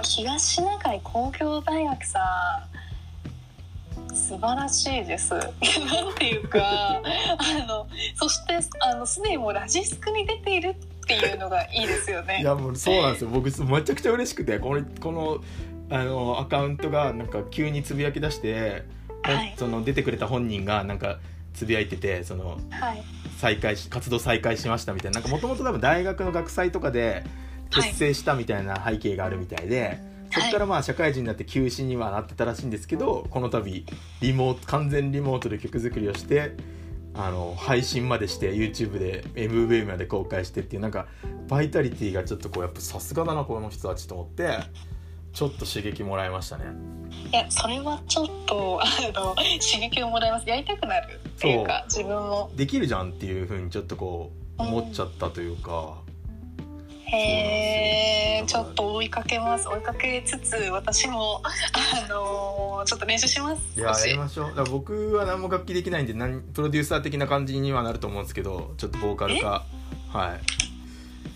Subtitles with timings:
[0.00, 2.20] の東シナ海工業大学さ
[4.10, 5.34] ん素晴らしいです。
[5.34, 5.50] なん
[6.16, 7.02] ていうかあ
[7.68, 10.74] のそしてあのすでにもうラジスクに出ているっ
[11.06, 12.40] ていうのがいいですよね。
[12.40, 15.38] いやもうそうなんですよ僕めちゃくちゃ嬉しくてこのこの
[15.90, 18.84] あのアカウントがなんか急につぶやき出して、
[19.22, 21.18] はいその出てくれた本人がなんか
[21.52, 23.04] つぶやいててそのはい
[23.38, 27.22] 再開し活動再開しましたみたいななんかもともと多分大学の学祭とかで
[27.70, 29.98] 結成したみたいな背景があるみたいで、
[30.32, 33.84] そこからまあ社会人になって休止にはなってたらしいんですけどこの度
[34.20, 36.54] リモート完全リモートで曲作りをして
[37.14, 41.06] あの配信までして YouTube で MV まで公開してっていうなんか
[41.48, 44.58] バイタリティがちょっとこうやっぱさすがだなこの人たちと思って
[45.32, 46.64] ちょっと刺激もらいましたね。
[47.32, 50.48] いやそれはちょっとあの刺激をもらいます。
[50.48, 52.50] やりたくなるっていうか自分も。
[52.56, 55.98] できるじゃんっていうふうにちょっとこう思っちゃったというか。
[57.12, 59.68] へえちょっと追いかけます。
[59.68, 61.50] 追いかけつつ私もあ
[62.08, 63.62] のちょっと練習します。
[63.78, 64.54] いややりましょう。
[64.54, 69.64] だ僕は何も楽器できないんで何プロデューサー的な感じにはなると思うんですけどちょっとボーカルか。
[70.08, 70.40] はい。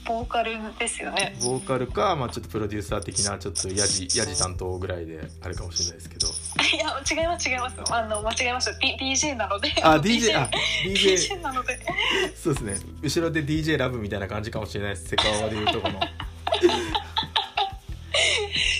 [0.07, 1.35] ボーカルですよね。
[1.43, 6.29] ボーカルか、まあ、ちょっとプロデューサー的なちょっとヤジヤジ担当ぐらいであれかもしれないですけど
[6.73, 7.77] いや違います違います。
[7.91, 9.73] あの間違えました D- DJ なので。
[9.83, 10.49] あ DJ あ
[10.87, 11.79] DJ DJ なので。
[12.41, 12.77] そうですね。
[13.03, 15.09] 後ろで DJ ラブみたいな感じかもしれないです。
[15.09, 16.01] セカオワでいうとこの。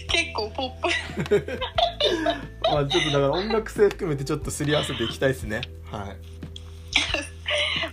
[0.09, 1.59] 結構ポップ。
[2.73, 5.61] まあちょっとだから音楽性含めてちょっとすり合わせていきたいですね。
[5.91, 6.09] はい。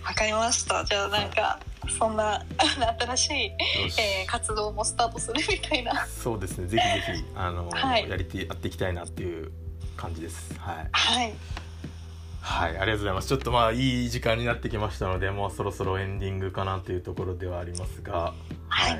[0.04, 0.84] わかりました。
[0.84, 1.58] じゃあなんか
[1.98, 2.44] そんな
[3.00, 3.34] 新しい、
[4.00, 6.06] えー活動もスタートするみたいな。
[6.06, 6.66] そうですね。
[6.68, 8.08] ぜひぜひあの、はい。
[8.08, 9.50] やりてやっていきたいなっていう
[10.02, 10.58] 感じです。
[10.58, 10.88] はい。
[10.90, 11.34] はい。
[12.40, 13.28] はい、ありがとうございます。
[13.28, 18.34] ちょっとまあいい時間になってきましたので、もうそろそろエンディングかなというところではありますが、
[18.68, 18.96] はい。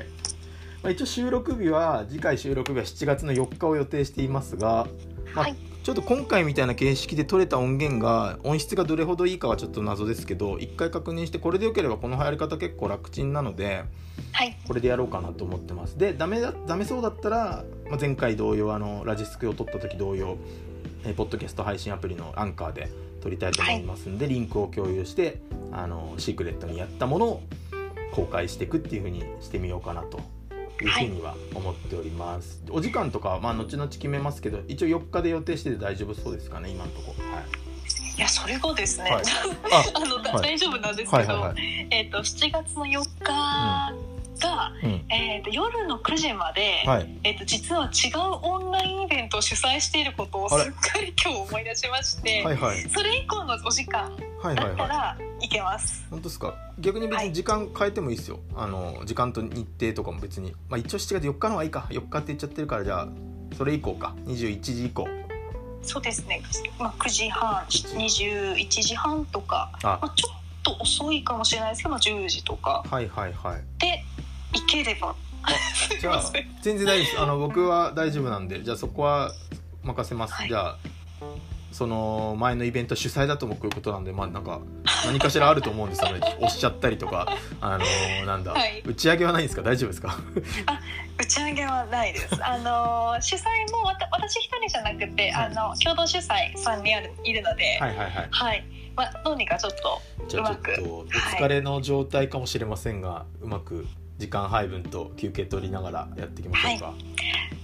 [0.81, 4.87] まあ、一応収録日は次回収録日は7月の4日を予定していますが、
[5.35, 5.55] まあはい。
[5.83, 13.83] ちょっと今回みたいな形式で撮れた音源が音質がどれほどいいかはちょっと謎ですけど、一回確認してこれでよければこのやり方結構楽ちんなので、
[14.31, 14.57] はい。
[14.65, 15.97] これでやろうかなと思ってます。
[15.97, 20.37] でダメだダメそうだったら、まあ、前回同様あのラジスクを撮った時同様
[21.05, 22.89] えーポッドキャスト配信アプリのアンカーで
[23.21, 25.41] 撮りたいと思いますんで、リンクを共有して
[25.71, 27.41] あのシークレットにやったものを
[28.11, 30.19] 公開していくっていう風にしてみようかなと
[30.81, 37.13] いうふうには思っております、お時間とかはまあ後々決めますけど一応4日で予定してて大丈夫そうですかね今のとこ。
[37.17, 37.45] ろはい。
[38.15, 39.23] いやそれがですね、はい。
[39.71, 41.87] ああの、大丈夫なんですけど、はいはいはい。
[41.89, 44.12] えっ、と7月の4日
[44.43, 45.05] が、うん。
[45.09, 47.19] えっ、と夜の9時まで、はい。
[47.23, 52.79] えっ、と実は違うオンラインイベントを主催していることをすっかり今日思い出しまして、はいはい。
[52.89, 54.11] それ以降のお時間
[54.41, 54.73] はいだはいはい。
[54.73, 56.05] ったらいけます。
[56.09, 56.53] 本当ですか？
[56.79, 60.53] 逆に別に時間変えてもいいですよ、あの時間と日程とかも別に。
[60.69, 61.87] まあ一応7月4日の方がいいか。
[61.89, 63.07] 4日って言っちゃってるからじゃあ
[63.57, 64.13] それ以降か。
[64.25, 65.07] 21時以降。
[65.83, 66.41] そうですね。
[66.79, 68.25] まあ9時半、9時。
[68.25, 69.99] 21時半とか、あ。
[70.01, 70.33] まあちょっ
[70.63, 72.83] と遅いかもしれないですけど、まあ10時とか。
[72.89, 73.61] はいはいはい。
[73.79, 74.03] で
[74.53, 75.15] 行ければ。
[75.99, 76.23] じゃあ。
[76.61, 77.19] 全然大丈夫です。
[77.21, 79.31] あの僕は大丈夫なんでじゃあそこは
[79.83, 80.47] 任せます、はい。
[80.47, 80.77] じゃあ
[81.71, 84.61] その前のイベント主催だともこういうことなんでまあなんか
[85.07, 86.05] 何かしらあると思うんです。
[86.05, 87.27] よね押しちゃったりとか。
[87.59, 88.81] あのなんだ、はい。
[88.85, 89.63] 打ち上げはないんですか？
[89.63, 90.15] 大丈夫ですか？
[91.17, 92.45] 打ち上げはないです。
[92.45, 98.27] あの主催もわた私一人じゃなくて、あの共同主催さんにあるいるので、はい、はいはい。
[98.29, 98.63] はい。
[98.95, 103.87] まあどうにかちょっとじゃあちょっうまくとお疲れの状態かもしれませんが、うまく
[104.17, 106.93] 時間配分と休憩取りながらやっていきましょうか、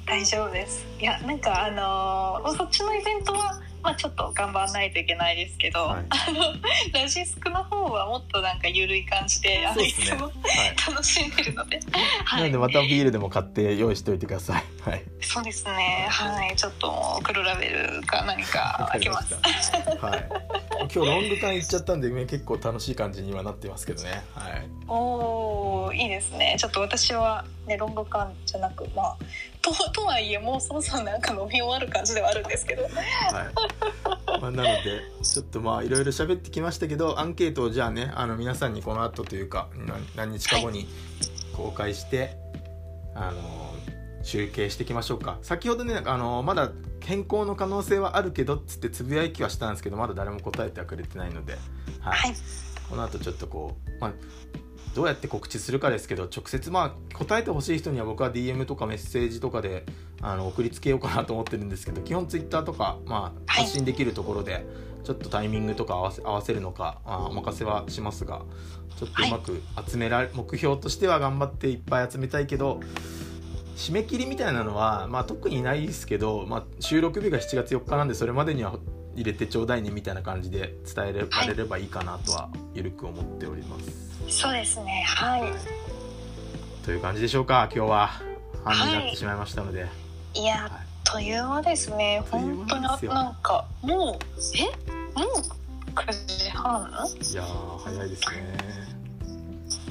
[0.06, 0.86] 大丈夫です。
[1.00, 3.62] いやなんかあのそっちのイベントは。
[3.82, 6.06] まあちょっと頑張らないといけないですけど、はい。
[6.10, 10.32] あのラジスクの方はもっとなんか緩い感じであのいつもはい
[10.88, 11.80] 楽しんでるので、
[12.26, 12.42] はい。
[12.42, 14.64] なので、またビールでも買って用意しておいてください。
[14.82, 15.04] はい。
[15.22, 16.08] そうですね。
[16.10, 16.56] はい。
[16.56, 19.36] ちょっともう黒ラベルか何か開けます。
[20.00, 20.30] たはい。
[20.82, 24.24] 今日ロング缶いっちゃったんでね結構楽しい感じにはなってますけどね。
[24.34, 24.68] はい。
[24.88, 26.56] おおいいですね。
[26.60, 29.18] ちょっと私はねロング缶じゃなくまあ
[29.74, 32.84] ととはいえもうそろそろなんか飲み終わる感じではあるんですけど。
[32.84, 32.92] はい、
[34.42, 40.88] まあ、なのでちょっとまあいろいろ喋ってきましたけどアンケートをじゃあねあの皆さんにこの後というか何何日か後に
[41.56, 42.38] 公開して、
[43.16, 43.74] あの
[44.24, 45.40] 集計していきましょうか。
[45.42, 46.72] 先ほどねあのまだ
[47.04, 51.54] 変更の可能性はあるけどっつってつぶやきはしたんですけどまだ誰も答えてはくれてないので、
[52.00, 52.18] はい。
[52.18, 52.36] はい。
[52.90, 54.12] この後ちょっとこう、まあ、
[54.96, 59.86] どうやって告知するかですけど直接まあ答えてほしい人には僕は DM とかメッセージとかで
[60.22, 63.64] あの送りつけようかなと思ってるんですけど基本 Twitter とか、まあ、はい。
[63.64, 64.66] 発信できるところで
[65.04, 68.42] ちょっとタイミングとか合わせ合わせるのかあお任せはしますが
[68.98, 72.82] ちょっとうまく集められ、目標としては頑張っていっぱい集めたいけど
[73.78, 78.78] 締め切りみたいなのは、まあ、特にないですけど、まあ、収録日が7月4日なんでそれまでには
[79.20, 84.40] 入れてちょうだいねみたいな感じで伝えられればいいかなとはゆるく思っております。
[84.42, 85.04] そうですね。
[85.08, 85.44] はい。
[86.86, 87.70] という感じでしょうか。
[87.76, 88.10] 今日は。
[88.64, 89.88] 半になってしまいましたので、
[90.34, 90.44] い。
[90.46, 90.72] やはい。
[91.04, 92.24] という間ですね。
[92.30, 93.14] 本当に間ですよ。
[93.14, 94.20] なんかもう
[94.56, 95.20] え？
[95.20, 95.30] もう
[95.96, 96.82] 9時半？
[96.82, 98.58] いやー早いですね。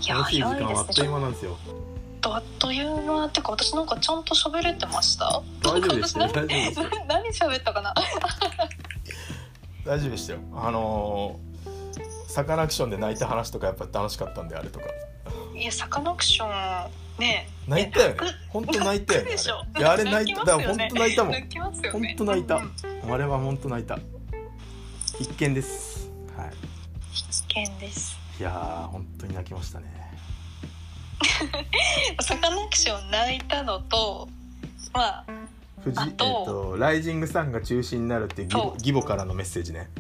[0.01, 1.57] いや楽しい時間はあっという間なんですよ。
[2.23, 5.43] あっという間ってか私なんかちゃんと喋れてました？
[5.63, 6.29] 大丈夫でしたよ。
[6.29, 7.95] 私大丈夫 何喋ったかな？
[9.85, 10.41] 大丈夫でしたよ。
[10.55, 11.49] あのー
[12.29, 14.87] サカナクションで泣いた話とかやっぱ楽しかったんであれとか。
[15.57, 18.17] いやサカナクションね泣いたよね。
[18.51, 19.35] 本当泣いたよね
[19.77, 20.45] いやあれ泣いた。
[20.45, 21.35] だから本当泣いたもん。
[21.35, 22.57] 本当泣いた。
[22.57, 22.73] うん
[23.05, 23.13] うん。
[23.13, 23.99] あれは本当泣いた。
[25.19, 26.11] 必見です。
[26.37, 26.53] はい。
[27.13, 28.19] 必見です。
[28.39, 29.87] いやー本当に泣きましたね。
[32.21, 34.29] サカナクション泣いたのと
[34.93, 35.25] まあ
[35.83, 39.91] 富士えっあととライジングさんが中心になるっていう義母からのメッセージね。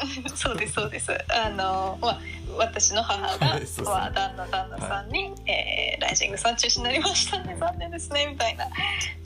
[0.34, 1.10] そうですそうです。
[1.12, 2.20] あの、まあ、
[2.56, 7.56] 私の母が、 そうそうまあ、旦那旦那さんに、えーライジングさん中止になりましたね。
[7.58, 8.68] 残念ですねみたいな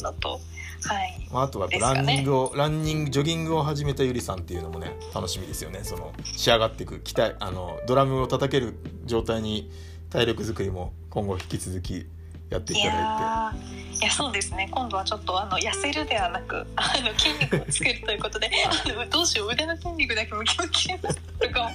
[0.01, 0.41] のと。
[0.83, 1.29] はい。
[1.31, 9.71] まあ、あとはランニングを、ランニングジョギングを始めたゆりさんっていうのもね楽しみですよねその仕上がっていく期待あのドラムを叩ける状態に
[10.09, 12.07] 体力作りも今後引き続き
[12.51, 14.67] やっていいただやーいやそうですね。
[14.71, 21.11] 今度はちょっとあの痩せるではなくあの筋肉をつけるということで あのどうしよう腕の筋肉だけムキムキにな
[21.41, 21.71] るか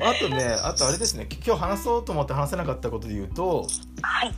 [0.00, 1.28] あとねあとあれですね。
[1.44, 3.66] 今日話そうと思って話せなかったことで言うと
[4.02, 4.34] はい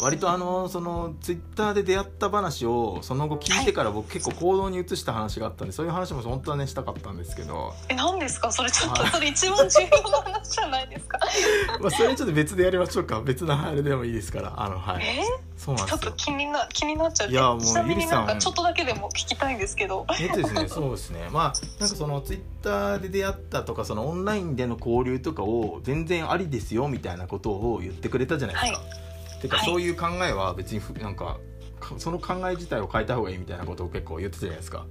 [0.00, 8.50] 割とあのそのツイッターで出会った話をその後聞いてから僕結構行動に移した話があったんでそういう話も本当はねしたかったんですけど、え何ですか？
[8.52, 9.10] それちょっとはい。
[9.12, 11.18] それ一番重要な話じゃないですか？
[11.80, 13.20] まあ、それちょっと別でやりましょうか。
[13.20, 14.52] 別なあれでもいいですから。
[14.56, 15.04] あのはい。
[15.04, 15.20] え？
[15.56, 15.98] そうなんですよ。
[16.00, 20.06] ちょっと気にな気になっちゃっていやもうちなみになんかちょっとだけでも聞きたいんですけど。
[20.20, 21.28] えっとですね、そうですね。
[21.30, 29.03] まあ、なんかそのツイッターで出会ったとか、そのオンラインでの交流とかを全然ありですよみたいなことを言ってくれたじゃないですか。
[29.44, 31.38] てか、はいそういう考えは別にふなんか
[31.84, 34.86] かその考え自体を変えた方がいいみたいなことを結構言ってたじゃないですか。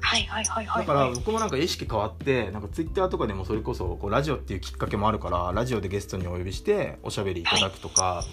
[0.00, 8.24] はいはいはいはいだからはい僕もなんか意識変わって、なんかツイッターとかでもそれこそこうラジオっていうきっかけもあるから、ラジオでゲストにお呼びしておしゃべりいただくとか、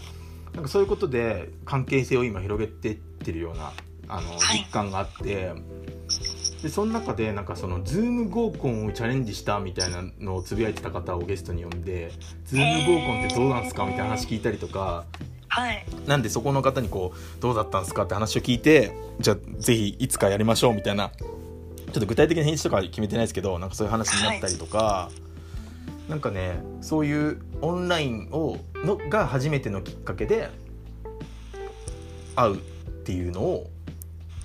[0.54, 3.72] なんかそういうことで関係性を今広げていってるような
[4.07, 5.54] あのはい実感があって。
[6.62, 12.12] でその中でなんかそのズーム合コンをチャレンジしたみたいなのをつぶやいてた方をゲストに呼んで
[12.44, 15.06] ズーム合コンってどうなんすかみたいな話聞いたりとか
[15.50, 25.10] はいなんでそこの方にこうどうだったんですかって話を聞いてじゃあぜひいつかやりましょうみたいなちょっと具体的な返事とか決めてないですけどなんかそういう話になったりとか、
[26.07, 30.50] なんかねそういうオンラインをのが初めてのきっかけで
[32.36, 32.57] 会うっ
[33.04, 33.69] ていうのを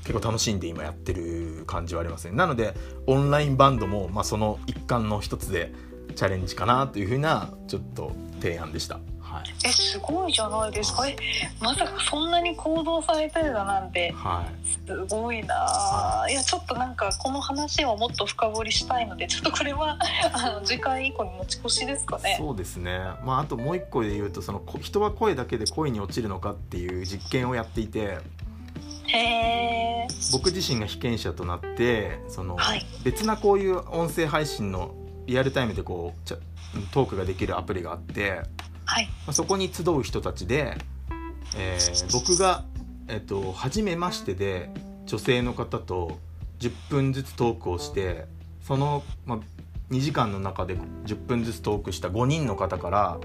[0.05, 2.75] 結構楽しんで今やってる感じはありますねなので
[3.07, 5.73] オンラインバンドも、まあ、その一環の一つで
[6.15, 9.01] チャレンジかなというふうなちょっと提案でした。
[9.35, 9.45] はい。
[9.65, 11.09] えすごいじゃないですか。
[11.09, 11.17] え
[11.61, 14.13] まさかそんなに行動されてるだなんて。
[14.13, 14.87] はい。
[14.87, 15.55] すごいな。
[16.23, 16.35] あい。
[16.35, 19.99] やちょっとなんかこの話をもっと深掘りしたいのでちょっとこれは
[20.33, 22.37] あの次回以降に持ち越しですかね。
[22.39, 28.19] そうですね、まあ、あともう一個で言うとそのこ人は声だけで恋に落ちるのかっていう実験をやっていて。
[30.33, 32.85] 僕自身が被験者となってその、はい。
[33.05, 34.95] 別なこういう音声配信の
[35.27, 36.39] リアルタイムでこうちゃ
[36.93, 38.43] トークができるアプリがあって、
[38.95, 40.77] はいまあ、そこに集う人たちで、
[41.57, 42.63] えー僕が、
[43.09, 44.71] えっと初めましてで
[45.07, 46.21] 女性の方と
[46.61, 48.27] 10分ずつトークをして
[48.63, 49.39] その、まあ、
[49.91, 53.19] 2時間の中で10分ずつトークした5人の方から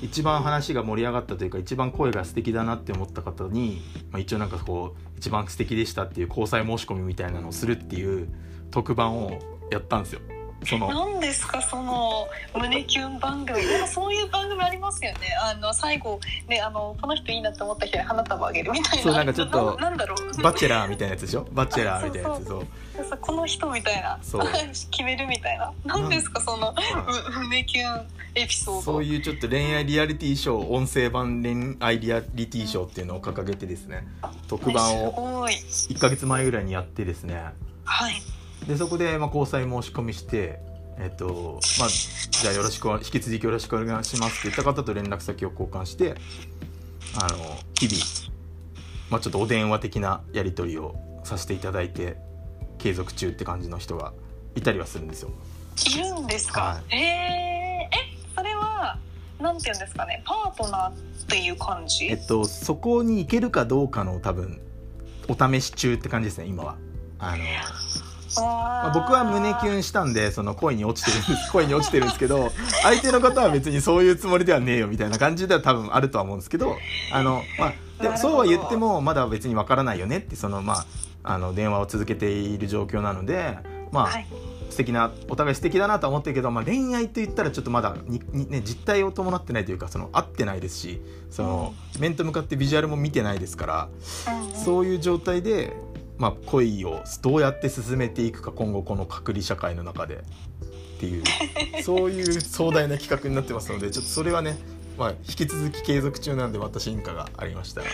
[0.00, 8.28] 一番話が盛り上がったというか一番声が素敵だなって思った方に、まあ、一応なんかこう一番素敵でしたっていう交際申し込みみたいなのをするっていう
[8.70, 9.38] 特番を
[9.70, 10.22] やったんですよ。
[10.66, 10.88] その。
[10.88, 13.62] 何ですかその胸キュン番組。
[13.66, 15.18] でもそういう番組ありますよね。
[15.42, 19.02] あの最後ねあのこの人いいなって思った人に花束あげるみたいな。
[19.02, 20.42] そうなんかちょっとななんだろう。
[20.42, 21.46] バチェラーみたいなやつでしょ？
[21.52, 22.66] バチェラーみたいなやつそう
[23.08, 23.18] そう。
[23.20, 24.18] この人みたいな。
[24.22, 24.42] そう。
[24.90, 25.72] 決めるみたいな。
[25.84, 28.82] 何ですかそのう胸キュンエピソード。
[28.82, 34.06] そういうちょっと恋愛リアリティショー音声版恋愛リアリティショーっていうのを掲げてですね。
[34.48, 35.52] 特番すをごい。
[35.54, 37.42] 1ヶ月前ぐらいにやってですね。
[37.84, 38.22] はい
[38.66, 40.60] でそこでまあ交際申し込みして
[40.98, 46.14] えっとまあじゃあよろしくお引き続きよろしくお願いしますって言った方と連絡先を交換して
[47.20, 47.38] あの
[47.78, 48.32] 日々、
[49.10, 52.16] まあ、ちょっとお電話的なやり取りをさせていただいて
[52.78, 54.12] 継続中って感じの人が
[54.54, 55.30] いたりはするんですよ。
[55.94, 57.90] いるんですか、はへええ
[58.36, 58.98] それは
[59.40, 60.22] なんていうんですかね？
[60.26, 60.92] パートナーっ
[61.28, 64.60] ていう感じ、えっとそこに行けるかどうかの多分
[65.28, 66.76] お試し中って感じですね今は。
[67.18, 67.44] あの
[68.36, 72.50] まあ、僕は胸キュンしたんでその恋に落ちてるんです 恋に落ちてるんですけど
[72.82, 76.76] 相手の方は別にそういうつもりではねえよみたいな感じでは多分あるとは思うんですけど
[77.12, 77.72] あの、まあ、
[78.02, 80.86] でもそうは言ってもまだ別にわからないよねってその、まあ、
[81.24, 83.58] あの電話を続けている状況なので
[83.92, 84.26] まあ、はい、
[84.70, 93.88] 素敵なお互い素敵だなとは思ってるけど、まあ、恋愛と言ったらちょっとまだにに、ね、実態を伴ってないというかその合ってないですしその、面と向かってビジュアルも見てないですから、
[94.54, 95.72] そういう状態で
[96.20, 100.18] まあ、恋をどうやって進めていくか今後この隔離社会の中で。
[100.18, 101.24] っていう
[101.82, 104.58] そういう壮大な企画になってますのでちょっとそれはね、
[104.98, 107.86] まあ、引き続き継続中なんでまた進化がありましたら。
[107.86, 107.90] い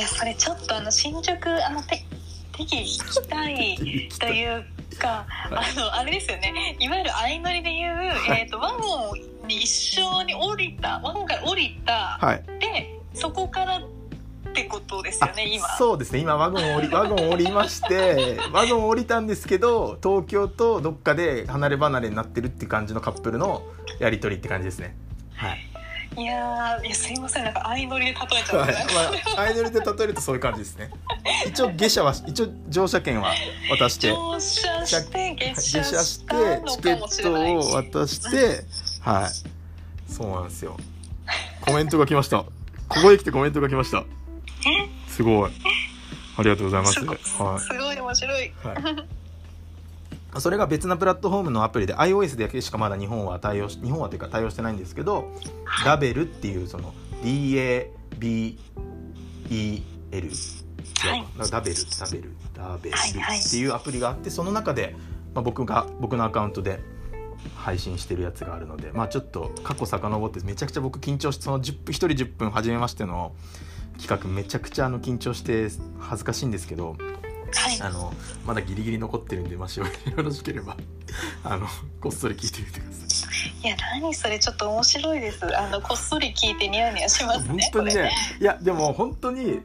[0.00, 2.04] やそれちょっとあの新宿あのて
[2.50, 4.66] 適宜聞きたいという
[4.98, 6.76] か、はい、あのあれですよね。
[6.80, 13.80] いわゆる相乗りでいう、はい、えーと、ワゴンに一緒に降りたワゴンから降りた、はい、でそこから
[14.60, 15.68] ってことですよね今。
[15.76, 16.18] そうですね。
[16.18, 23.62] 今ワゴン降り ワゴン降りましてワゴン降りたんですけど東京とどっかで離れ離れになってるって感じのカップルの
[23.98, 24.96] やり取りって感じですね。
[25.34, 25.66] はい。
[26.16, 27.44] いやいやすいません。
[27.44, 28.72] なんか相乗りで例えちゃって、はい。
[28.72, 29.00] ま
[29.32, 30.90] あ、相乗りで例えるとそういう感じですね。
[31.46, 33.32] 一応下車は一応乗車券は
[33.70, 36.26] 渡して乗車して下車して
[36.66, 38.64] チケットを渡して
[39.00, 40.12] はい。
[40.12, 40.76] そうなんですよ。
[41.60, 42.44] コメントが来ました。
[42.90, 44.04] ここへ来てコメントが来ました
[45.08, 45.50] すごい。
[46.36, 47.04] ありがとうございます。
[47.04, 47.18] はい、
[47.60, 48.52] すごい面白い。
[48.62, 50.40] はい。
[50.40, 55.32] それが別なプラットフォームのアプリで iOS だけしかまだ日本は対応し日本はというか対応してないんですけど、
[55.84, 57.90] ラベルっていうその DABEL
[61.00, 64.94] はい、ラベルラベルラベルっていうアプリがあってその中で、
[65.34, 66.80] まあ、僕が僕のアカウントで
[67.56, 73.34] 配信してるやつがあるのでまあちょっと過去遡ってめちゃくちゃ僕緊張してその10分1人10分初めましての
[74.00, 76.96] 企画めちゃくちゃあの緊張して恥ずかしいんですけど、
[77.54, 78.12] はい、あの
[78.46, 80.76] まだギリギリ残ってるんでもしよろしければ
[81.44, 81.66] あの
[82.00, 83.26] こっそり聞いてみてくださ
[83.62, 83.66] い。
[83.66, 85.58] いや何それちょっと面白いです。
[85.58, 87.70] あのこっそり聞いてニヤニヤしますね。
[87.72, 89.60] 本当にねいやでも本当に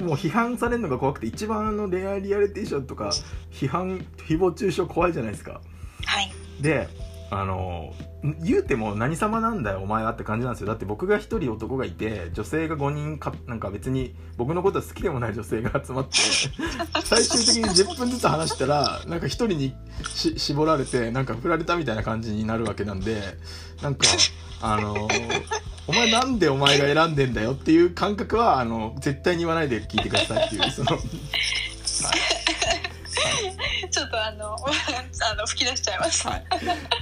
[0.00, 3.10] もう批判されるのが怖くて一番あの恋愛リアリティションとか
[3.50, 5.60] 批判誹謗中傷怖いじゃないですか。
[6.04, 6.88] はい、で
[7.30, 7.92] あの
[8.42, 16.16] 言うても何様なんだよお前はって感じなんですよだって僕が1人男がいて女性が5人かなんか別に僕のこと好きでもない女性が集まって
[17.04, 19.74] 最終的に10分ずつ話したらなんか1人に
[20.14, 23.20] 絞られてなんか振られたみたいな感じになるわけなんで
[23.82, 24.06] なんか
[24.62, 25.08] あの
[25.86, 30.98] お前なんでお前が選んでんだよっていう感覚はあの絶対に言わないで聞いてくださいっていうその。
[34.08, 36.26] とあの あの吹き出しちゃいます。
[36.26, 36.44] はい。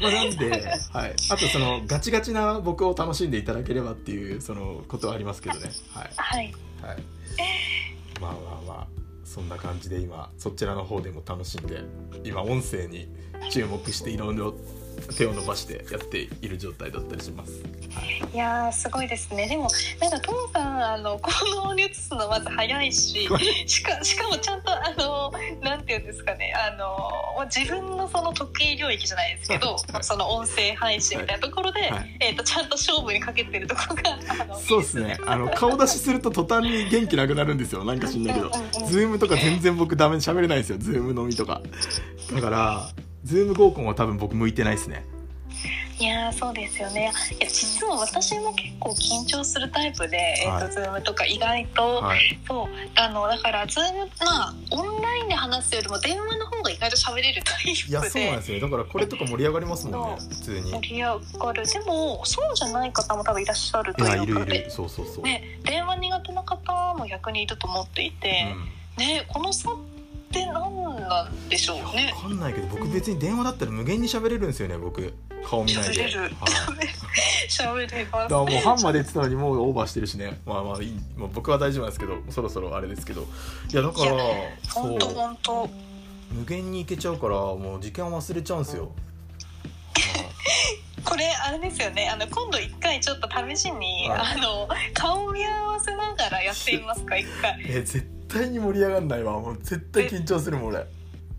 [0.00, 0.50] まあなんで、
[0.92, 1.14] はい。
[1.30, 5.70] あとそのガチガチな僕を楽しんでいただければっていうそのことはありますけどね。
[5.92, 6.10] はい。
[6.16, 6.54] はい。
[6.82, 6.98] はい。
[8.20, 8.86] まあまあまあ
[9.25, 11.82] そんな感じで今そちらの方でも楽しんで
[12.25, 13.08] 今音声に
[13.50, 14.54] 注目していろいろ
[15.17, 17.62] 手を伸ばしてやっている状態だったりします。
[17.95, 19.49] はい、いやすごいですね。
[19.49, 19.69] でも
[20.00, 21.31] なんかトモさんあの 行
[21.62, 23.29] 動に移すのまず早いし、
[23.67, 35.19] しかしかもちゃんとあのなんていうんですかねあの自分のその得意領域じゃないですけど、 はい、その音声配信みたいなところで、はい、えっ、ー、とちゃんと勝負にかけてるところがそうですね。
[35.26, 37.85] あの顔出しすると途端に元気なくなるんですよ。
[37.85, 38.50] なんか知んないけど、
[38.87, 40.79] ズームとか全然僕ダメ喋れないんですよ。
[40.79, 41.61] ズーム飲みとか。
[42.35, 42.88] だから。
[43.26, 45.04] ズーム合コンは多分僕向いてないですね。
[45.99, 47.11] いやそうですよね。
[47.40, 57.90] いや実は私も結構緊張するタイプで、はい、えーと、ズームとか意外と、はい、そうあのだからズームまあオンラインで話すよりも電話の方が意外と喋れるタイプで。
[57.90, 60.71] いやそうなんですよだからこれとか盛り上がりますもんね普通に。
[60.71, 61.66] 盛り上がる。
[61.66, 64.71] でもそうじゃない方も多分いらっしゃるというかいるいる。
[64.71, 68.54] そうそうそう、ね、電話苦手な方も逆にいると思っていて、
[68.97, 69.75] うん、ねこの差っ
[70.30, 75.12] て何なんでしょうね分かんないけど僕別に電話だったら無限に喋れるんですよね僕。
[75.44, 76.06] 顔見ないで。
[76.06, 76.36] 喋れる。
[77.48, 78.10] 喋、れます。
[78.10, 80.40] だからもうハンマーで言ってたのにもうオーバーしてるしね。
[80.44, 83.22] まあまあいい、まあ、僕は大丈夫なんですけどそろそろあれですけど。
[83.72, 84.12] いやだから
[84.72, 85.70] 本当本当
[86.32, 88.90] 無限にいけちゃうからもう時間忘れちゃうんですよ。
[91.04, 92.08] これあれですよね。
[92.08, 97.64] あの今度一回ちょっと試しに、はい、あの顔見合わせながらやってみますか一回。
[97.64, 99.33] え絶対に盛り上がんないわ。
[99.40, 100.87] もう絶対緊張するもん俺。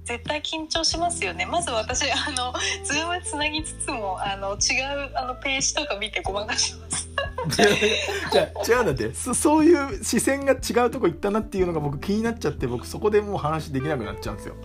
[0.08, 1.46] 絶対緊張しますよね。
[1.46, 2.54] まず私あの
[2.84, 7.10] ズームつなぎつつもあの違うあのページとか見てごまかします。
[8.32, 9.14] じゃ違うんだって。
[9.14, 14.56] そそういう視線が違うとこ行ったなっていうのが僕気になっちゃって僕そこでもう話できなくなっちゃうんですよ。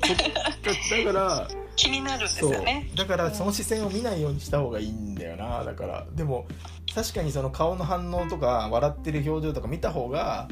[0.00, 2.90] だだから 気になるんですよね。
[2.96, 5.62] だからその視線を見ないようにした方がいいんだよな。
[5.62, 6.48] だからでも
[6.92, 10.48] 確かにその顔の反応とか笑ってる表情とか見た方が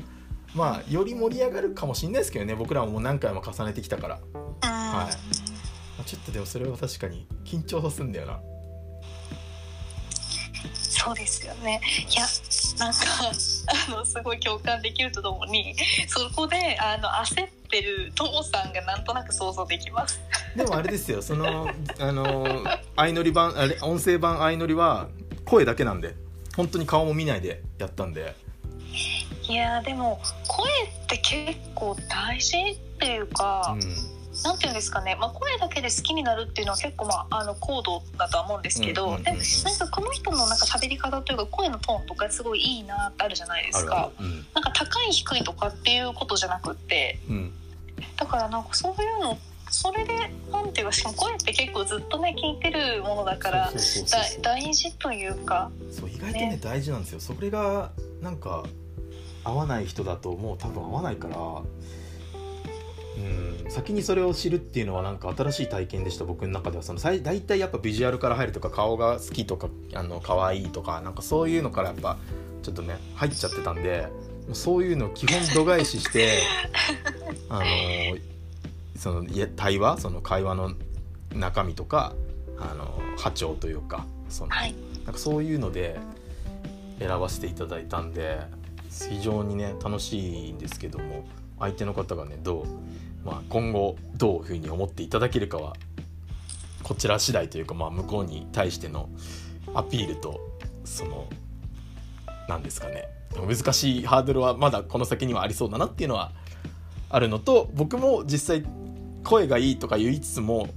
[0.55, 2.55] まあより盛り上がるかもしれないですけどね。
[2.55, 4.21] 僕らももう何回も重ねてきたから。
[4.35, 6.05] うんはい。
[6.05, 8.41] ちょっとでもそれは確かに緊張さすんだよな。
[10.73, 11.81] そうですよね。
[12.11, 12.27] いや
[12.79, 12.99] なんか
[13.89, 15.75] あのすごい共感できるとともに
[16.09, 20.21] そこであの焦ってるともさんがなんとなく想像できます。
[20.57, 21.23] でもあれですよ。
[21.23, 22.65] そのあの
[22.97, 25.09] 相乗り版あれ音声版相乗りは
[25.45, 26.15] 声だけなんで。
[26.57, 28.35] 本当に顔も見ないでやったんで
[29.49, 34.17] いやでも声って結構大事っていうか、うん。
[34.45, 44.11] なんていうんですかね、まあ、声だけで好きになるっていうのは結構、まあ、あの高度だとは思うんですけど、うんうんうんうんでもなんかこの人のなんか喋り方というか声のトーンとかすごいいいなってあるじゃないですか。
[44.21, 44.47] うん。
[44.55, 47.53] なんか高い低いとかっていうことじゃなくってうん。
[48.17, 49.39] だからなんかそういうの
[49.71, 53.73] それでなんていうかしかも声って結構ずっとね聞いてるものだから
[54.43, 55.71] 大事というか。
[55.91, 56.59] そう意外とねね。
[56.63, 57.21] 大事なんですよ。
[57.21, 58.65] それがなんか
[59.47, 61.37] 合わない人だともう多分合わないから
[63.17, 66.83] うん先にそれを知るっていうのはなんか新しい体験でした僕の中では。
[66.83, 72.19] その最大体やっぱビジュアルから入るとか顔が好きとかあの可愛いとかなんかそういうのからやっぱ
[72.63, 74.09] ちょっとね入っちゃってたんで
[74.53, 76.43] そういうのを基本度外視して
[77.49, 77.65] あの
[78.97, 79.25] その
[79.57, 80.73] 対話その会話の
[81.35, 82.15] 中身とか
[82.59, 84.75] あの波長というかそのはい。
[85.05, 85.97] なんかそういうので
[86.99, 88.41] 選ばせていただいたんで
[89.05, 91.25] 非常にね楽しいんですけども
[91.59, 92.67] 相手の方がねどう、
[93.25, 95.75] まあ、今後どういうふうに思っていただけるかは
[96.83, 99.09] こちら次第というか、まあ、向こうに対しての
[99.75, 100.41] アピールと
[100.85, 101.29] その
[102.49, 103.09] なんですかね。
[103.35, 106.33] 難しいハードルはまだこの先にはありそうだなっていうのは
[107.11, 108.65] あるのと僕も実際
[109.25, 110.69] 声がいいとか言いつつも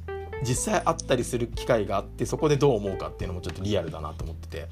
[0.42, 4.68] 実際会ったりする機会があってそこでどう思うかっていうのもちょっとリアルだなと思ってて。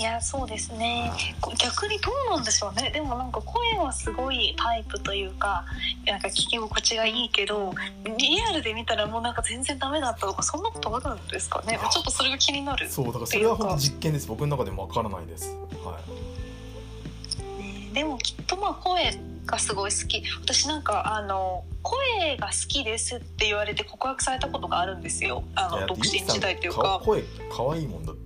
[0.00, 1.12] いやそうですね。
[1.42, 2.90] こ逆にどうなんでしょうね。
[2.90, 5.66] でもなんか声はすごいタイプというか
[6.06, 7.74] なんか聞き心地がいいけど
[8.16, 11.78] リアルで見たらもうなんか全然ダメだったとかそんなことあるんですかね。
[11.92, 14.26] ちょっとそれが気になる、そうだからそれは本当実験です。
[14.26, 15.54] 僕の中でもわからないです。
[15.84, 17.62] はい。
[17.62, 20.22] ねでもきっとまあ声がすごい好き。
[20.42, 25.44] 私なんかあの声が好きですって言われて告白されたことがあるんですよ。
[25.54, 27.22] あの独身時代という顔か声
[27.54, 28.19] 可愛いもんだって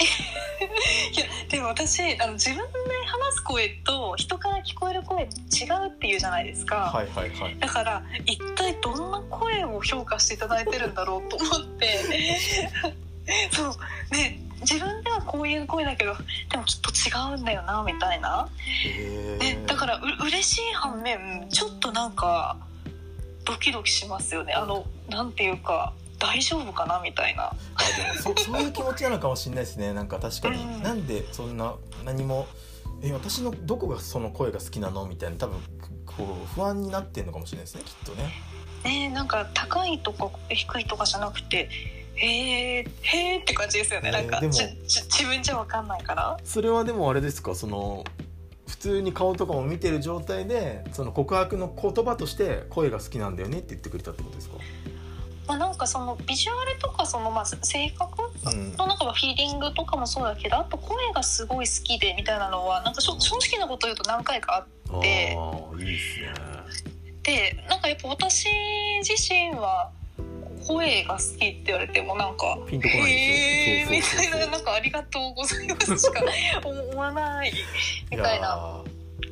[0.00, 2.64] いやでも私あの自分で
[3.06, 5.28] 話す声と人から聞こえる声違う
[5.88, 7.58] っていうじゃないですか、はいはいはい。
[7.58, 12.38] だから一体どんな声を評価していただいてるんだろうと思って。
[13.52, 13.74] そう。
[14.12, 16.14] ね自分ではこういう声だけど
[16.50, 18.48] でもきっと違うんだよなみたいな、
[18.86, 22.56] へね、だからう嬉しい反面ちょっとなんか
[23.44, 24.54] ドキドキしますよね。
[24.54, 25.92] あのなんていうか
[26.26, 27.44] 大丈夫かなみたいな。
[27.44, 27.54] あ
[28.22, 29.92] でもそ そういう気持ちなのかもしれないですね。
[29.92, 30.82] なんか確かに、うん。
[30.82, 32.46] なんでそんな何も
[33.02, 35.36] え私のどこがその声が好きなのみたいな。
[35.36, 35.60] 多分
[36.06, 38.32] こう不安になってんのかもしれないですねきっとね。
[38.84, 41.68] ねなんか高いとか低いとかじゃなくて
[42.16, 46.36] へえへえって感じですよね、えーでもなんかじじ自分じゃ分かんないから。
[46.44, 47.54] それはでもあれですか？
[47.54, 48.04] その
[48.68, 54.56] 普通に顔とかも見てる状態でその告白の言葉として声が好きなんだよねって言ってくれたってことですか？
[55.46, 58.72] まあ、なんかそのビジュアルとかそのまあ性格うん。
[58.76, 66.32] のなんかフィーリングとかもそうだけどあと声がすごい好きでみたいなのはなんか正直なこと言うと何回かあっでああいいですね。
[67.22, 68.46] てなんかやっぱ私
[69.02, 69.90] 自身は
[70.66, 76.22] 声が好きって言われてもなんかピンとこないへえみでしょたいななんかありがとうございますしか
[76.64, 77.52] 思わない
[78.10, 78.82] みたいな。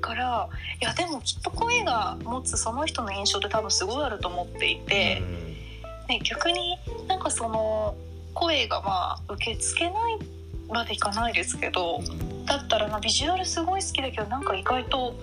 [0.01, 0.49] から
[0.81, 5.23] いやでもきっと声が持つその人の印象って多分すごいあると思っていて。
[5.47, 5.52] うん
[6.13, 7.95] ね、逆になんかその
[8.35, 10.19] 声がまあ受け付けない
[10.69, 12.01] までいかないですけど
[12.47, 15.15] だったらなビジュアルすごい好きだけどなんか意外と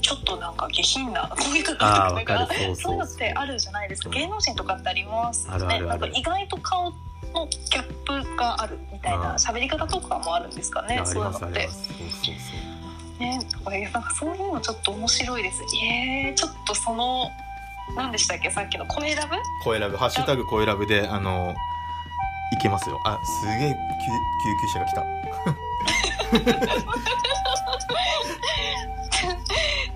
[0.00, 2.38] ちょっとなんか下品な声とかあーわかる。
[2.40, 2.76] がそうそう。
[2.76, 4.08] そういうのってあるじゃないですか。
[4.08, 4.12] う。
[4.12, 5.80] ん芸能人とかってありますよね。
[5.80, 6.90] なんか意外と顔
[7.34, 11.68] のギャップがあるみたいなうん喋り方とかもあるんですかねそういうのって。
[13.18, 13.40] ね
[13.92, 15.62] なんかそういうのちょっと面白いです。
[15.84, 17.30] えー、ちょっとその
[17.96, 18.50] 何でしたっけ？
[18.50, 19.34] さっきの声ラブ？
[19.64, 19.96] 声ラブ。
[19.96, 21.54] ハッシュタグ声ラブであの
[22.52, 23.00] いけますよ。
[23.04, 23.78] あすげえ救救
[24.62, 25.04] 急車が来た。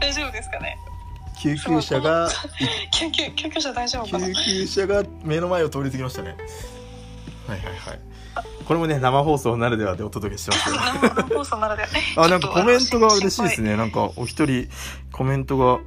[0.00, 0.76] 大丈夫ですかね？
[1.38, 2.28] 救急車が
[2.92, 4.26] 救急救急車大丈夫かな？
[4.26, 6.36] 救急車が目の前を通り過ぎましたね。
[7.48, 8.00] はいはいはい。
[8.64, 10.76] これもね生放送ならではでお届けしてますよ。
[11.26, 11.88] 生放送ならでは。
[12.24, 13.70] あなんかコメントが嬉しいですね。
[13.70, 14.68] ねなんかお一人
[15.10, 15.80] コメントが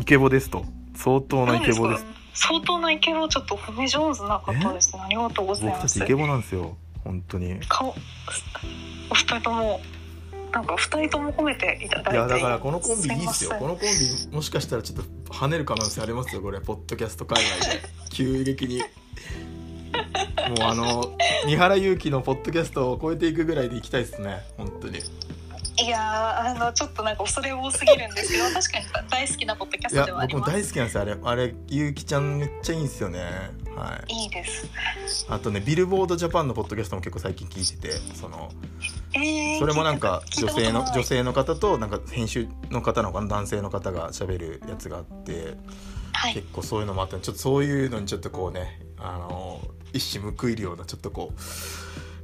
[0.00, 0.64] イケボですと
[0.98, 2.04] 相当なイケボです。
[2.34, 4.96] 相当なイケボちょっと褒め上手なかったです。
[4.96, 5.80] ねありがとうございます？
[5.80, 7.60] 僕たちイケボなんですよ本当に。
[7.68, 7.94] 顔お
[9.14, 9.80] 二人とも
[10.52, 13.50] なんか二人とも褒めていただいていやだからこのコンビいいっすよ。
[13.58, 16.60] このコンビもしかしたらちょっと跳ねる可能性ありますよこれ。
[16.60, 17.80] ポッドキャスト界隈で。
[18.10, 18.78] 急激に。
[18.78, 25.00] もうあの三原勇気のポッドキャストを超えていくぐらいでいきたいですね本当に
[25.80, 30.50] いやーあのちょっとなんか恐れ多すぎるんですけど 確かに大好きなポッドキャストではあります。
[30.52, 31.16] 大好きなんですよあれ。
[31.22, 33.20] あれゆうきちゃんめっちゃいいんですよね。
[33.76, 34.12] はい。
[34.12, 34.66] いいです。
[35.28, 38.50] あとねビルボードジャパンのポッドキャストも結構最近聞いててその
[39.14, 45.56] えーそれもなんか女性の女性の方となんか編集の方なの男性の方が喋るやつがあって
[46.12, 46.34] はい。
[46.34, 49.60] 結構そういうのもあったちょっとそういうのにちょっとこうねあの
[49.92, 51.40] 一矢報いるようなちょっとこう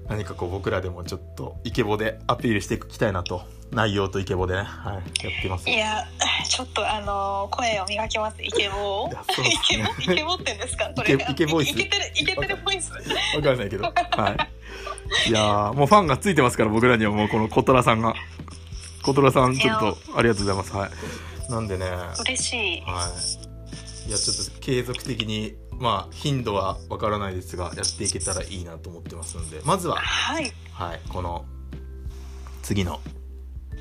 [0.09, 3.43] 何かこう僕らでもちょっとイケボでアピールしていきたいなと。
[3.71, 5.69] 内容とイケボでね、はい、やってます。
[5.69, 6.05] いや
[6.49, 8.37] ちょっとあの声を磨きます。
[8.43, 9.05] イケボ。
[9.05, 9.17] をね。
[9.51, 10.91] イケボイケボってんですか？
[10.95, 11.71] これイケイケボイス。
[11.71, 12.93] イケてるイケてるボイス。
[12.93, 13.85] わかんないけど。
[13.93, 14.37] は
[15.27, 15.31] い。
[15.31, 18.15] いやーもうファンがついてますから僕らにはもうこのコトラさんが。
[19.03, 20.73] コトラさんちょっとありがとうございます。
[20.73, 20.87] は
[21.49, 21.51] い。
[21.51, 21.87] なんでね。
[22.21, 22.81] 嬉しい。
[22.83, 23.09] は
[24.07, 24.09] い。
[24.09, 31.45] いや、ちょっと継続的に、まあ、頻度はわからないですが、やっていけたらいいなと思ってますので、まずは、はいはい、この、
[32.63, 33.01] 次の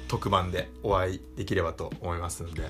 [0.08, 2.64] 特番でお会いできればと思いますので、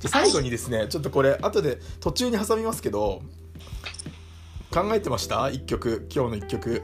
[0.00, 3.22] じゃあ最後にですね、ちょっとこれ、後で途中に挟みますけど、
[4.72, 5.48] 考えてました？
[5.50, 6.82] 一曲、今日の一曲。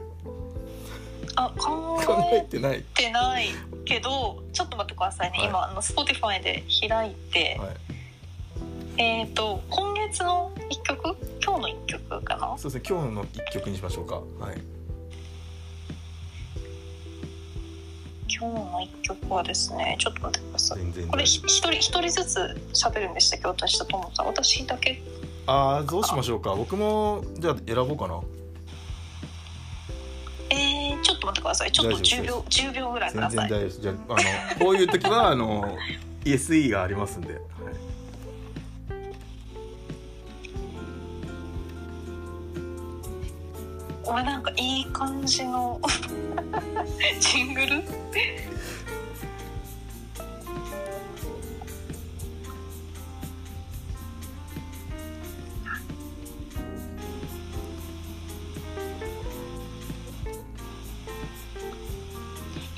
[1.35, 2.83] あ考考ええてない。
[2.93, 3.47] てない
[3.85, 7.75] けどちょっと待ってくださいね、はい今あの Spotify で開いて、はい。
[9.01, 11.17] えっ、と今月の一曲？
[11.43, 12.55] 今日の一曲かな？
[12.55, 14.15] そうですね、今日の一曲にしましょうか。
[14.15, 14.21] は
[14.53, 14.61] い。
[18.29, 20.77] 今日の一曲はですねちょっと待ってください。
[20.77, 22.39] 全然これ一人一人ずつ
[22.73, 23.47] 喋るんでしたっけ？
[23.47, 24.27] 私とともさん。
[24.27, 25.01] 私だけ？
[25.47, 26.53] ああ、どうしましょうか。
[26.53, 28.21] 僕も、じゃあ選ぼうかな。
[30.51, 31.71] えー、ちょっと待ってください。
[31.71, 33.49] ちょっと大丈夫10秒10秒ぐらいく全ださい。
[33.49, 33.81] 然大丈夫です。
[33.81, 35.75] じゃああのこういう時はあの
[36.23, 37.43] ESE がありますんで、はい、
[44.11, 45.79] 俺なんかいい感じの
[47.19, 47.81] ジングル？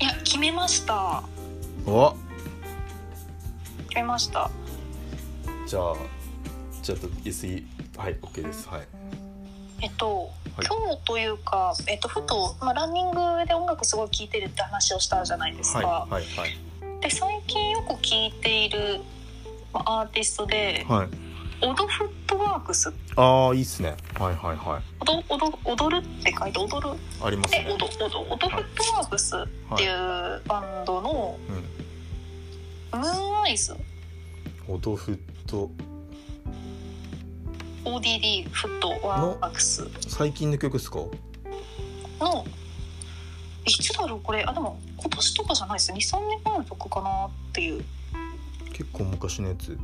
[0.00, 1.22] いや決めました。
[1.86, 2.14] お。
[3.88, 4.50] 決めました。
[5.66, 5.94] じゃあ
[6.82, 7.64] ちょっと ESE
[7.96, 8.68] はい OK です。
[8.68, 8.86] はい
[9.84, 10.30] えっと、はい。
[10.66, 15.78] 今日というか、えっと、ふと、まあ、ランニングで音楽すごい聴いてるって話をしたじゃないですか。
[15.80, 16.50] はいはいはい。
[17.00, 19.00] で最近よく聴いている、
[19.74, 21.08] まあ、アーティストではい。
[21.62, 22.92] オドフットワークス。
[23.16, 23.94] ああいいっすね。
[24.18, 24.82] はいはいはい。
[25.00, 26.98] 踊踊踊るって書いて踊る？
[27.22, 27.64] ありますね。
[27.64, 31.38] でオドオドオドフットワークスっていうバンドの
[32.92, 33.76] うん「ムーンアイズ
[34.66, 35.70] オドフット
[37.84, 39.86] ODD フットワークス。
[40.08, 40.98] 最近の曲っすか？
[40.98, 42.44] の
[43.66, 45.92] いつだろうこれあでも今年とかじゃないです。
[45.92, 47.84] 23年前の曲かなっていう。
[48.72, 49.78] 結構昔のやつ。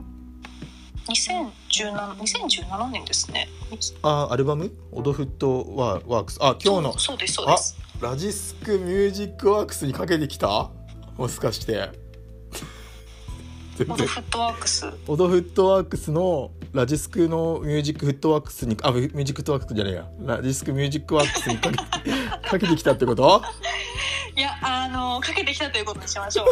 [1.09, 3.49] 2017 2017年ですね。
[4.03, 4.73] あーアルバム？
[4.93, 6.39] オドフットワークス。
[6.41, 6.99] あ今日の。
[6.99, 7.77] そうですそうです。
[8.01, 10.71] ラジスクミュージックワークスにかけてきた？
[11.19, 11.91] もしかして。
[13.81, 20.09] Odd Foot Works。Odd Foot Worksのラジスクのミュージックフットワークスにあミュージックフットワークスじゃねえや。
[20.21, 21.77] ラジスクミュージックワークスにかけ
[22.49, 23.43] かけてきたってこと？
[24.37, 26.47] いやあのかけてきたということにしましょう。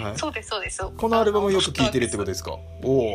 [0.00, 0.18] はい。
[0.18, 0.82] そうですそうです。
[0.96, 2.52] このアルバムをよく聴いてるってことですか？
[2.82, 3.14] おお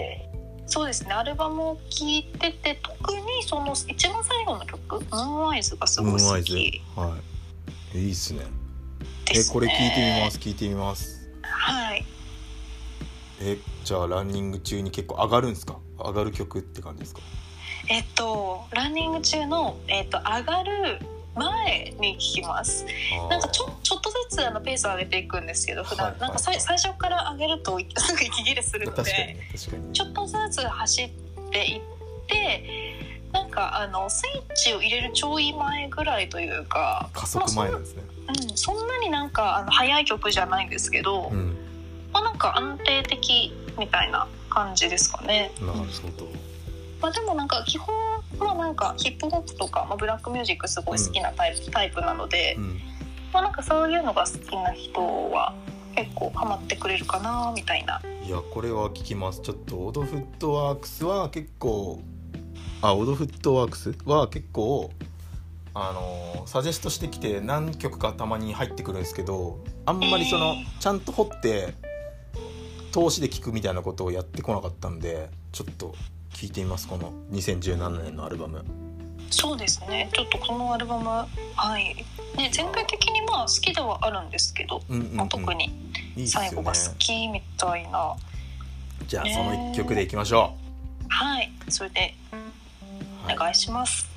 [0.67, 1.11] そうですね。
[1.13, 6.81] アルバムを聴いてて特にその一番最後の曲「ムーンアイズ」がすごい好き。
[6.95, 7.17] は
[7.95, 7.97] い。
[7.97, 8.45] いいっすね。
[9.25, 11.27] です、ね、えこれ聞いてみます聞いてみます。
[11.41, 12.05] はい
[13.41, 15.77] えじゃあランニング中に結構上がるんですか？
[15.97, 17.21] 上がる曲って感じですか？
[17.89, 20.99] えっとランニング中の、えっと、上がる
[21.35, 22.85] 前に聴きます。
[23.29, 26.21] なんかちょちょっとずつあのペースを上げていくんですけど普段、はいはい。
[26.21, 29.37] なんかさい最初から上げるとすぐ息切れするので
[29.93, 31.09] ちょっとずつ走っ
[31.51, 31.81] ていっ
[32.27, 32.95] て
[33.31, 38.03] なんかあのスイッチを入れるちょい前ぐらいというか加速前なんですね。
[38.27, 41.55] まあそん,、うん、そんなになんかあの速い曲じゃないんですけど、うん
[42.13, 45.51] まあ、なんか安定的みたいな感じですかね。
[45.61, 45.83] なるほ
[46.17, 46.27] ど。
[47.01, 47.95] まあ、でもなんか基本
[48.39, 52.79] はなんかヒップホップとか、まあ、ブラックミュージックすごい好きなタイプ,、タイプなので、うん。
[53.31, 55.53] まあ、なんかそういうのが好きな人は
[55.95, 58.01] 結構ハマってくれるかなみたいな。
[58.23, 59.41] いやこれは聞きます。
[59.41, 62.01] ちょっとオドフットワークスは結構
[62.81, 64.91] あオドフットワークスは結構
[65.73, 70.79] あのサジェストしてきて何曲かたまに入ってくるんですけどあんまりその、えー。
[70.79, 71.73] ちゃんと掘って
[72.91, 75.93] 投資で聞くみたいなことをやってこなかったんでちょっと
[76.33, 78.63] 聞いてみますこの2017年のアルバム。
[79.29, 80.09] そうですね。
[80.13, 81.27] ちょっとこのアルバムは
[81.79, 81.95] い。
[82.37, 85.71] ね全体的にまあ好きではあるんですけど、うんうん、うん、まあ、特に
[86.27, 88.29] 最後が好きみたいな、ね
[89.07, 90.53] じゃあその1曲でいきましょ
[91.07, 91.51] はい。
[91.67, 93.35] それでう、はい。
[93.35, 94.07] お願いします、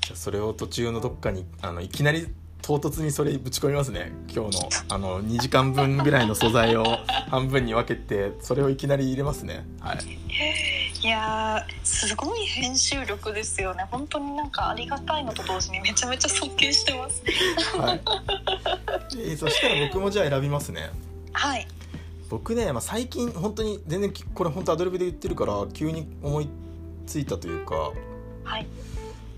[0.00, 2.26] じゃあそれを途中のどっかにあのいきなり
[2.62, 4.12] 唐突にそれぶち込みますね。
[4.32, 6.84] 今日のあの2時間分ぐらいの素材を
[7.28, 9.66] 半分に分けてそれをいきなり入れますね。
[9.80, 9.98] はい。
[11.02, 13.84] いやーすごい編集力ですよね。
[13.90, 17.22] 本当になんかありがたいのと同時にめちゃめちゃ尊敬してます。
[17.76, 18.00] はい、
[19.18, 20.90] えーそしたら僕もじゃあ選びますね。
[21.32, 21.66] はい。
[22.32, 26.48] 僕ね、まあ、最近本当に全然きこれ本当アドリブで言ってるから急に思い
[27.06, 27.92] ついたというか
[28.44, 28.66] はい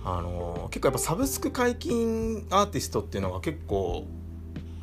[0.04, 4.06] あのー結構やっぱサブスク解禁アーティストっていうのが結構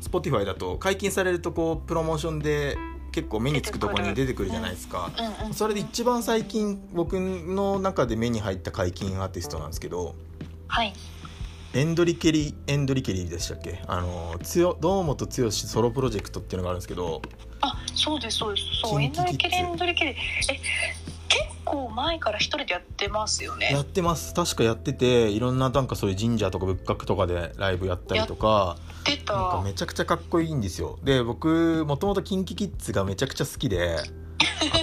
[0.00, 2.76] Spotify だと解禁されるとこうプロモーションで
[3.12, 5.10] 結構目につくところに出てくるじゃないですか。
[5.40, 10.14] うんうんそれで一番最近僕の中で目に入った解禁アーティストなんですけど
[10.68, 10.92] はい。
[11.74, 13.82] エンドリケリエンドリケリでしたっけ？
[13.86, 14.38] あの
[14.80, 17.22] 堂本剛ソロプロジェクトっていうのがあるんですけど
[17.60, 18.66] あそうですそうです。
[18.82, 21.11] そうエンドリケリエンドリケリえ結
[21.64, 24.34] 構前から一人でやってますよやねってます。
[24.34, 30.98] 確かやってていろんななんかそういう神社とか仏閣とかでライブやったりとか出なんかためちゃくちゃかっこいいんですよ。
[31.02, 33.98] で僕もともと KinKiKids がめちゃくちゃ好きで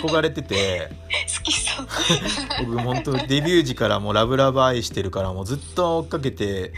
[0.01, 0.91] 憧れてて。
[1.37, 1.87] 好きそう。
[2.65, 6.73] 僕本当デビュー時からもうラブラブ愛してるからもうずっと追っかけて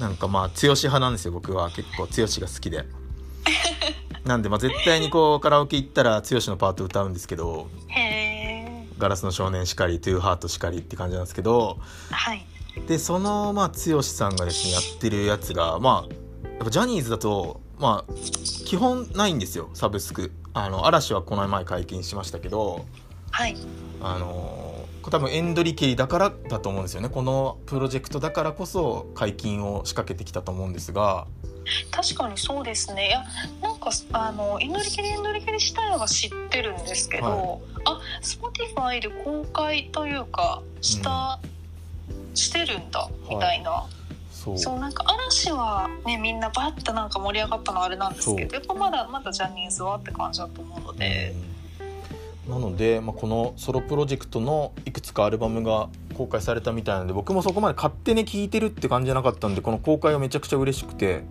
[0.00, 1.70] なんかまあ剛派なんですよ僕は。
[1.70, 2.84] 結構剛が好きで。
[4.24, 8.11] なんでまあ絶対にこうカラオケ行ったら剛のパート歌うんですけどへえ
[9.02, 11.78] 「ガラスの少年」しかり「トゥーハート」しかりって感じなんですけど
[12.10, 12.46] はい。
[12.86, 18.12] でそのまあ剛さんがですねやってるやつがまあやっぱジャニーズだとまあ
[18.64, 20.32] 基本ないんですよサブスク。
[20.54, 22.84] あの嵐はこの前解禁しましたけど
[23.30, 23.56] はい。
[24.00, 24.61] あの
[25.10, 27.08] 多分エンドリケリだからだと思うんですよね。
[27.08, 31.26] このプロジェクトだからこそ解禁を仕掛けてきたと思うんですが。
[31.90, 33.08] 確かにそうですね。
[33.08, 33.22] いや
[33.60, 41.38] なんかあのエンドリケリエンドリケリ自体は知ってるんですけど、はあ Spotify で公開というかした、
[42.34, 43.86] してるんだみたいな、
[44.30, 44.58] そう。
[44.58, 51.51] そうなんか嵐はねみんなバッとなんか盛り上がったのはあれなんですけどやっぱまだまだジャニーズはって感じだと思うので、うん
[52.48, 61.22] なので、まあ、このソロプロジェクトのいくつかアルバムが公開されたみたいなので僕もそこまで勝手に聴いてるって感じじゃなかったんでこの公開はめちゃくちゃ嬉しくて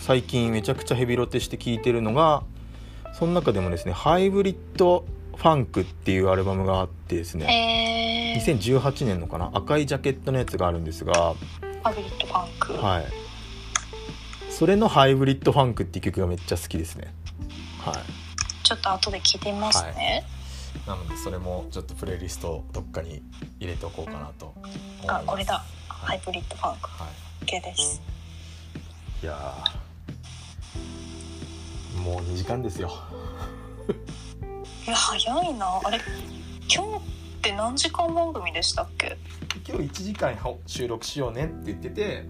[0.00, 2.42] 最近めちゃくちゃヘビロテして聴いてるのが
[3.12, 5.04] その中でもですね「ハイブリッド
[5.36, 11.34] ファンク」っていうアルバムがあってですねえー、2018年のかな赤いジャケットのやつがあるんですが
[11.82, 13.04] ハビリットファンク、はい。
[14.50, 17.14] それの「ハイブリッドファンク」っていう曲がめっちゃ好きですね。
[17.78, 18.19] はい
[18.70, 20.24] ちょっと後で聞いてみますね、
[20.86, 23.20] なのでそれもちょっとプレイリストどっかに
[23.58, 24.54] 入れておこうかなと
[25.08, 25.54] あこれだ。
[25.88, 26.18] はい。
[26.18, 27.08] ハイブリッドファンクは
[27.40, 28.00] OK です。
[29.24, 32.92] い、いやーもう2時間ですよ。
[34.86, 35.80] いや早いな。
[35.82, 35.98] あれ
[36.72, 37.00] 今日っ
[37.42, 39.18] て何時間番組でしたっけ？
[39.66, 42.24] 今日1時間収録しようねって言ってて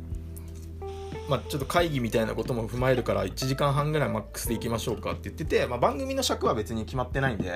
[1.30, 7.50] まあちょっと会議みたいなことも踏まえるから1時間半ぐらいマックスでいきましょうかって言ってて、まあ、番組の尺は別に決まってないんで、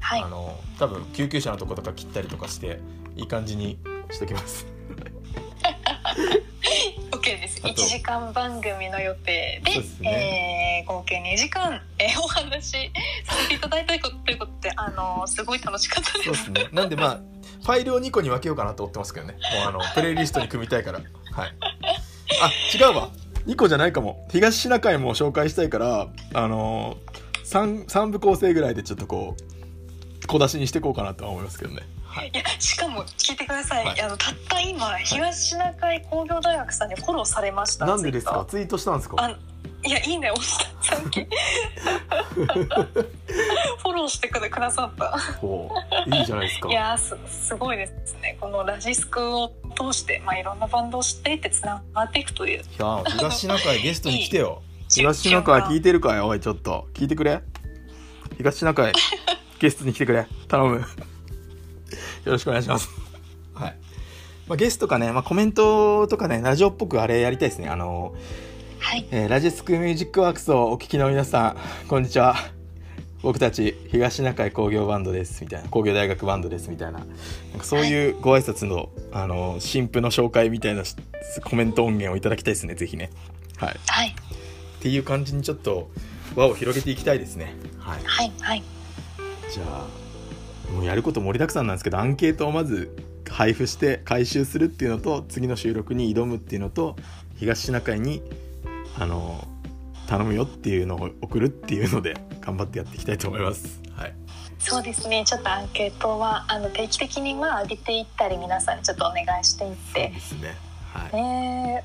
[0.00, 2.78] はいあの多分救急車のとことか切ったりとかして
[3.16, 3.78] いい感じに
[4.10, 4.66] しときます
[7.10, 12.92] OK ですあと1時間番組の予定でですねえー合計2時間、えーお話し
[13.24, 16.68] させていただいたということであのーすごい楽しかったですそうですね。
[16.72, 17.20] なんでまあ
[17.62, 19.32] ファイルを2個に分けようかなと思ってますけどね。
[19.32, 21.00] もうあのプレイリストに組みたいから。
[21.00, 21.54] はい。
[22.42, 23.10] あ違うわ。
[23.46, 24.26] 2個じゃないかも。
[24.30, 31.82] 東シナ海も紹介したいから、あのー、3, 三部構成ぐらいでちょっとこう小出しにしていこうかなとは思いますけどね。
[32.04, 32.30] はい。
[32.34, 38.44] いやしかも聞いてください、はいあのたった今東シナ海工業大学さんにフォローされましたなんでですか？
[38.48, 39.16] ツイートしたんですか？
[39.86, 41.20] あいやいいね押したさっき。
[41.22, 45.16] フォローしてくださった。
[45.42, 45.70] お
[46.06, 46.68] いいじゃないですか。
[46.68, 48.36] いやーすすごいですね。
[48.40, 52.58] このラジスクを通して、まあ、いろんなバンドを知っていってつながっていくという。
[52.58, 54.62] いや東シナ海ゲストに来てよ。
[54.80, 54.88] いい。
[54.88, 56.20] 東シナ海聞いてるかい？
[56.20, 56.88] おいちょっと。
[56.92, 57.40] 聞いてくれ。
[58.38, 58.92] 東シナ海
[59.60, 60.26] ゲストに来てくれ。
[60.48, 60.80] 頼む。
[60.80, 60.84] よ
[62.32, 62.88] ろしくお願いします。
[63.54, 63.76] はい、
[64.48, 67.68] まあ、ゲストかね、まあ、コメントとかねラジオっぽくあれやりたいですね。
[67.68, 68.14] あの
[68.86, 69.06] はい。
[69.10, 72.36] えーラジスクミュージックワークスをお聞きの皆さんこんにちは。
[73.20, 77.08] 僕たち東シナ海工業バンドですみたいな工業大学バンドですみたいななん
[77.58, 80.94] かそういうご挨拶の、あの新婦の紹介みたいなし
[81.44, 83.10] コメント音源をいただきたいですねぜひね。
[83.56, 83.74] はい。
[83.74, 84.14] っはい。
[84.78, 85.90] ていう感じにちょっと
[86.36, 87.56] 輪を広げていきたいですね。
[87.80, 88.00] はい。
[88.04, 88.62] はいはい。
[89.52, 92.96] じゃあもうやること盛りだくさんなんですけどアンケートをまず
[93.28, 96.94] 配布して回収するっていうのと次の収録に挑むっていうのと
[97.34, 98.22] 東シナ海に
[98.98, 99.46] あの
[100.06, 103.80] 頼むよっていうのを送るっていうので頑張ってやっていきたいと思います。
[103.96, 104.14] はい、
[104.58, 110.56] そうですねちょっとアンケートはあの定期的にまあ上げていったり皆さんにちょっとお願いしていってですね。
[110.92, 111.12] はい。
[111.12, 111.84] ね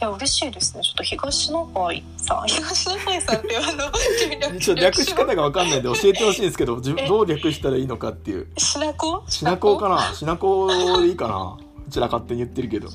[0.00, 3.92] いや嬉しいですねちょっと東シナ海さん 東シナ海さんってあの
[4.58, 8.48] ちょっと略し方がわかんないんで教えてほしいんですけど、どう略したらいいのかっていう。
[8.56, 11.58] シナコシナコウかな、シナコウでいいかな？
[11.86, 12.88] うちら勝手に言ってるけど。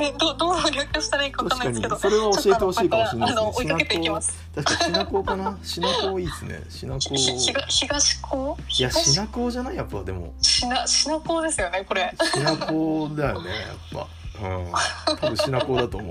[0.00, 5.58] ねど どう略したらいいかわかんないですけどそれは教えてほしいかもしれないですね追いかけていきます確かにシナコウかな。
[5.62, 6.62] シナコウいいですね。
[6.68, 7.00] シナコウ。
[7.16, 8.56] ひひが東高？
[8.78, 9.76] いや、東シナコウじゃない？
[9.76, 10.34] やっぱでも。
[10.42, 13.56] シナシナコですよねこれシナコウだよね、や
[14.02, 14.06] っ
[14.40, 14.46] ぱ。
[14.48, 15.16] うん。
[15.18, 16.10] 多分シナコウだと思う。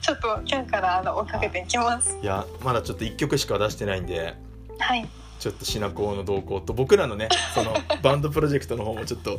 [0.00, 4.34] ちょっと今日からあの追いかけていきますいや、まだちょっと一曲しか出してないんで。
[4.78, 9.38] はいちょっとシナコウの動向と僕らのねそのバンドプロジェクトの方もちょっと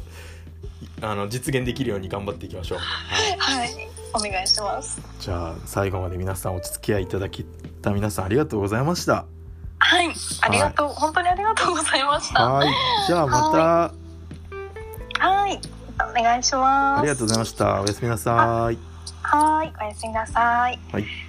[1.01, 3.69] あの実現できるように頑張っていきましょう、はい、はい。
[4.13, 5.01] お願いします。
[5.19, 7.43] じゃあ最後まで皆さんお付き合いいただき
[7.81, 9.25] た皆さんありがとうございました。
[9.79, 10.09] はい。
[10.41, 12.49] ありがとう、本当にありがとうございました。
[12.49, 12.69] はい。
[13.07, 13.51] じゃあま
[15.19, 15.25] た。
[15.25, 15.59] はい。
[16.01, 16.99] お願いします。
[16.99, 17.81] ありがとうございました。
[17.81, 18.77] おやすみなさい。
[19.23, 19.73] はい。
[19.79, 20.79] おやすみなさい。
[20.91, 21.28] はい